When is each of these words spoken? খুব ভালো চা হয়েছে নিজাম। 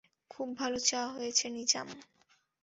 খুব 0.31 0.47
ভালো 0.57 0.77
চা 0.81 1.01
হয়েছে 1.07 1.45
নিজাম। 1.49 1.87